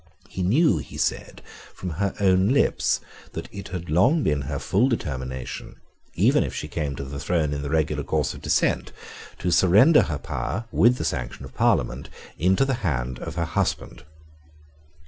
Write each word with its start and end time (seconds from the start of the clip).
He 0.27 0.41
knew, 0.41 0.79
he 0.79 0.97
said, 0.97 1.43
from 1.75 1.91
her 1.91 2.15
own 2.19 2.47
lips, 2.49 3.01
that 3.33 3.47
it 3.53 3.67
had 3.67 3.87
long 3.87 4.23
been 4.23 4.41
her 4.41 4.57
full 4.57 4.89
determination, 4.89 5.75
even 6.15 6.43
if 6.43 6.55
she 6.55 6.67
came 6.67 6.95
to 6.95 7.03
the 7.03 7.19
throne 7.19 7.53
in 7.53 7.61
the 7.61 7.69
regular 7.69 8.01
course 8.01 8.33
of 8.33 8.41
descent, 8.41 8.91
to 9.37 9.51
surrender 9.51 10.01
her 10.01 10.17
power, 10.17 10.65
with 10.71 10.97
the 10.97 11.05
sanction 11.05 11.45
of 11.45 11.53
Parliament, 11.53 12.09
into 12.39 12.65
the 12.65 12.73
hands 12.81 13.19
of 13.19 13.35
her 13.35 13.45
husband. 13.45 14.03